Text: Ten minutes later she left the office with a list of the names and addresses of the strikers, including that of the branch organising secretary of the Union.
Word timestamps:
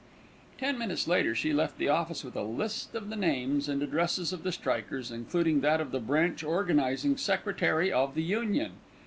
Ten 0.57 0.79
minutes 0.79 1.07
later 1.07 1.35
she 1.35 1.53
left 1.53 1.77
the 1.77 1.87
office 1.87 2.23
with 2.23 2.35
a 2.35 2.41
list 2.41 2.95
of 2.95 3.11
the 3.11 3.15
names 3.15 3.69
and 3.69 3.83
addresses 3.83 4.33
of 4.33 4.41
the 4.41 4.51
strikers, 4.51 5.11
including 5.11 5.61
that 5.61 5.79
of 5.79 5.91
the 5.91 5.99
branch 5.99 6.43
organising 6.43 7.17
secretary 7.17 7.91
of 7.93 8.15
the 8.15 8.23
Union. 8.23 8.71